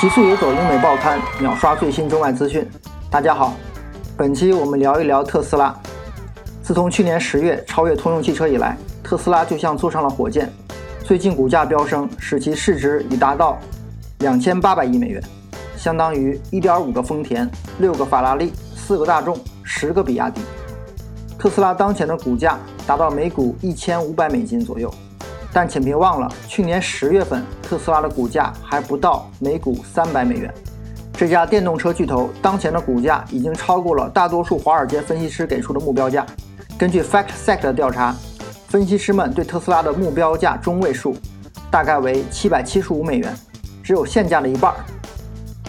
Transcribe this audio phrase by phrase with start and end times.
[0.00, 2.64] 极速游走英美报刊秒刷最新中外资讯。
[3.10, 3.54] 大家好，
[4.16, 5.74] 本期我们聊一聊特斯拉。
[6.62, 10.48] 自从去年十月超越通用汽车以来，特斯拉就像坐上了火箭。
[11.02, 13.58] 最近股价飙升，使其市值已达到
[14.20, 15.20] 两千八百亿美元，
[15.76, 20.40] 相当于一点五个丰田、六个法拉利、四个大众、十个比亚迪。
[21.36, 22.56] 特斯拉当前的股价
[22.86, 24.88] 达到每股一千五百美金左右。
[25.52, 30.52] 但请别忘了，去年十月份特斯拉的股价还不到每股三百美元。
[31.14, 36.24] 这家电动车巨头当前的股价已经超过了大多数华尔街分析师给出的目标价。
[36.78, 38.14] 根据 FactSet 的调查，
[38.68, 41.16] 分析师们对特斯拉的目标价中位数
[41.70, 43.34] 大概为七百七十五美元，
[43.82, 44.72] 只有现价的一半。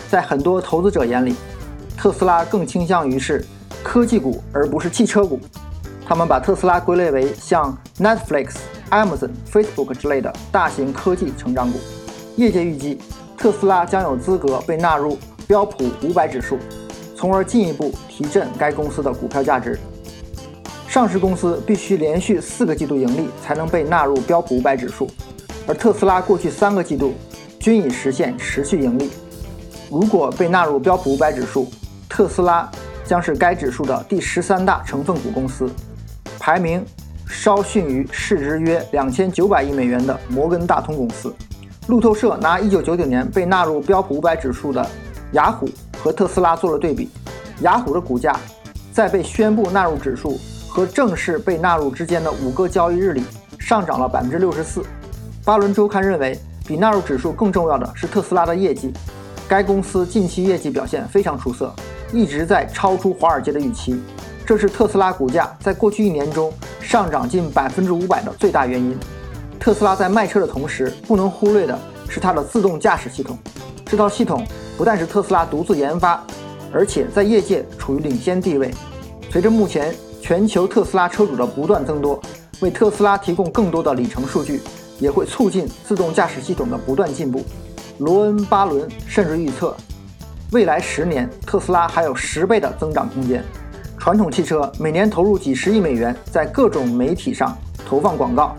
[0.07, 1.34] 在很多投资者眼里，
[1.98, 3.43] 特斯拉更倾向于是
[3.82, 5.40] 科技股而不是汽车股。
[6.09, 8.55] 他们把特斯拉归类为像 Netflix。
[8.90, 11.77] Amazon、Facebook 之类的大型科技成长股，
[12.35, 12.99] 业界预计
[13.38, 16.58] 特斯拉将有资格被纳入标普五百指数，
[17.15, 19.80] 从而进一步提振该公司的股票价值。
[20.87, 25.07] 上市公司必须连续四个季度盈利才能被纳入标普五百指数，
[25.68, 27.13] 而特斯拉过去三个季度
[27.60, 29.12] 均已实现持续盈利。
[29.91, 31.71] 如果被纳入标普五百指数，
[32.10, 32.68] 特斯拉
[33.05, 35.70] 将是该指数的第十三大成分股公司，
[36.50, 36.84] 排名。
[37.28, 41.32] 稍逊于市值约两千九百亿美元的摩根大通公司。
[41.86, 44.84] 路透社拿一九九九年被纳入标普五百指数的
[45.34, 47.08] 雅虎和特斯拉做了对比，
[47.62, 48.36] 雅虎的股价
[48.92, 53.24] 在被宣布纳入指数和正式被纳入之间的五个交易日里
[53.60, 54.84] 上涨了百分之六十四。
[55.46, 58.92] 巴伦周刊认为，比纳入指数更重要的是特斯拉的业绩，
[59.48, 61.72] 该公司近期业绩表现非常出色，
[62.12, 64.02] 一直在超出华尔街的预期。
[64.50, 68.97] 这是特斯拉股价在过去一年中上涨近百分之五百的最大原因。
[69.59, 71.78] 特斯拉在卖车的同时，不能忽略的
[72.09, 73.38] 是它的自动驾驶系统。
[73.86, 74.44] 这套系统
[74.75, 76.25] 不但是特斯拉独自研发，
[76.74, 78.74] 而且在业界处于领先地位。
[79.30, 82.20] 随着目前全球特斯拉车主的不断增多，
[82.59, 84.62] 为特斯拉提供更多的里程数据，
[84.98, 87.46] 也会促进自动驾驶系统的不断进步。
[88.00, 89.78] 罗恩·巴伦甚至预测，
[90.54, 93.46] 未来十年特斯拉还有十倍的增长空间。
[94.00, 97.56] 传统汽车每年投入几十亿美元在各种媒体上
[97.86, 98.56] 投放广告，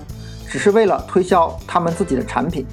[0.46, 2.66] 只是为了推销他们自己的产品。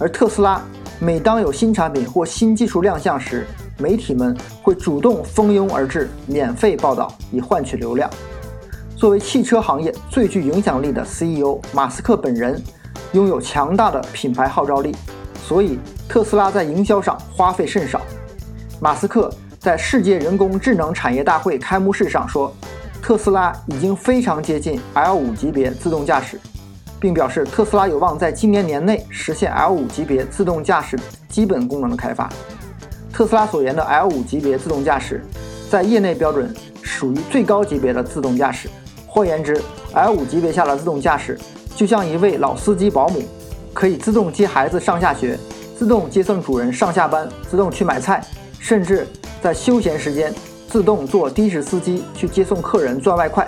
[0.00, 0.60] 而特斯拉
[0.98, 3.46] 每当有新产品或新技术亮相时，
[3.78, 8.10] 媒体们会主动蜂拥而至，免费报道以换取流量。
[8.96, 12.60] 作为汽车行业最具影响力的 CEO，马斯克本人
[13.12, 14.94] 拥有强大的品牌号召力，
[15.46, 15.78] 所以
[16.08, 18.02] 特斯拉在营销上花费甚少。
[18.80, 19.32] 马斯克。
[19.64, 22.54] 在世界人工智能产业大会开幕式上说，
[23.00, 26.38] 特斯拉已经非常接近 L5 级别自动驾驶，
[27.00, 30.98] 并表示特斯拉有望在今年年内实现 L5 级别自动驾驶
[31.30, 32.28] 基本功能的开发。
[33.10, 35.24] 特斯拉所言的 L5 级别自动驾驶，
[35.70, 38.68] 在业内标准属于最高级别的自动驾驶。
[39.06, 39.58] 换言之
[39.94, 41.40] ，L5 级别下的自动驾驶
[41.74, 43.22] 就像一位老司机保姆，
[43.72, 45.38] 可以自动接孩子上下学，
[45.74, 48.22] 自动接送主人上下班，自动去买菜，
[48.58, 49.06] 甚至。
[49.44, 50.34] 在休闲时间，
[50.70, 53.46] 自动做的士司机去接送客人赚外快。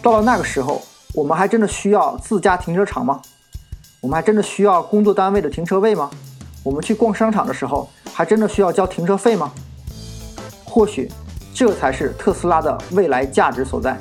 [0.00, 0.80] 到了那个时候，
[1.12, 3.20] 我们还真的需要自家停车场吗？
[4.00, 6.08] 我们还真的需要工作单位的停车位吗？
[6.62, 9.52] 我们去逛商场的时候，还真的需要交停车费吗？
[10.64, 11.12] 或许，
[11.52, 13.98] 这才是特斯拉的未来价值所在。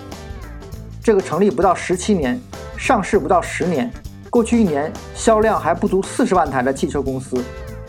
[1.04, 2.40] 这个成立不到十七年，
[2.78, 3.92] 上市不到十年，
[4.30, 7.44] 过去一年销量还不足四十万台的汽车公司。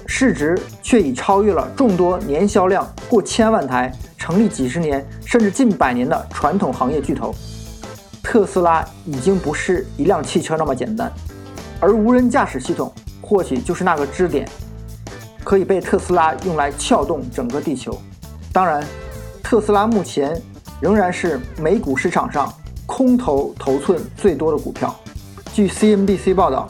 [0.08, 7.34] 市值却已超越了众多年销量过千万台、成立几十年甚至近百年的传统行业巨头。
[8.22, 11.12] 特斯拉已经不是一辆汽车那么简单，
[11.80, 14.48] 而无人驾驶系统或许就是那个支点，
[15.42, 18.00] 可以被特斯拉用来撬动整个地球。
[18.52, 18.80] 当然，
[19.42, 20.40] 特斯拉目前
[20.80, 22.48] 仍然是美股市场上
[22.86, 24.94] 空头头寸最多的股票。
[25.52, 26.68] 据 CNBC 报道，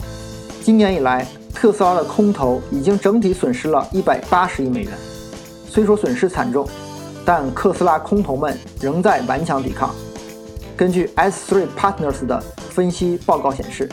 [0.63, 1.27] 今年以来。
[1.59, 4.93] 特斯拉的空头已经整体损失了一百八十亿美元，
[5.67, 6.69] 虽说损失惨重，
[7.25, 9.89] 但特斯拉空头们仍在顽强抵抗。
[10.75, 12.39] 根据 S3 Partners 的
[12.69, 13.89] 分析报告显示，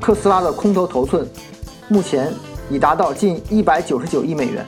[0.00, 1.28] 特斯拉的空头头寸
[1.88, 2.32] 目前
[2.70, 4.64] 已达到近一百九十九亿美元，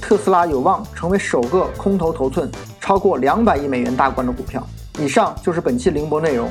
[0.00, 2.50] 特斯拉有望成为首个空头头寸
[2.80, 4.66] 超过两百亿美元大关的股票。
[4.98, 6.50] 以上就是本期凌波内容，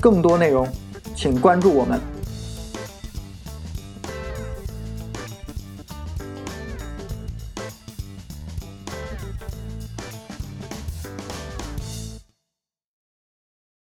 [0.00, 0.68] 更多内容
[1.16, 2.00] 请关注我们。